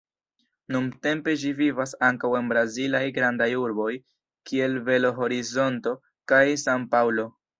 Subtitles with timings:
[0.75, 3.91] Nuntempe ĝi vivas ankaŭ en brazilaj grandaj urboj,
[4.51, 5.93] kiel Belo Horizonto
[6.33, 7.31] kaj San-Paŭlo.